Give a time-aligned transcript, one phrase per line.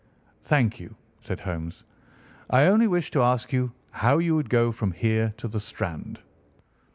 [0.41, 1.83] "Thank you," said Holmes,
[2.49, 6.19] "I only wished to ask you how you would go from here to the Strand."